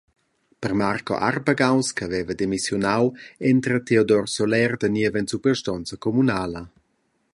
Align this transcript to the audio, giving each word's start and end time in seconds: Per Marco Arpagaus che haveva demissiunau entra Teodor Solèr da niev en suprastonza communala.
Per 0.65 0.71
Marco 0.77 1.15
Arpagaus 1.25 1.91
che 1.99 2.05
haveva 2.07 2.33
demissiunau 2.39 3.13
entra 3.53 3.79
Teodor 3.91 4.25
Solèr 4.37 4.73
da 4.81 4.89
niev 4.95 5.13
en 5.21 5.29
suprastonza 5.33 5.95
communala. 6.07 6.63